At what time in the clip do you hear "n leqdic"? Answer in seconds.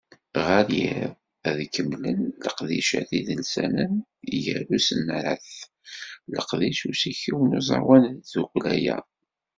5.59-6.79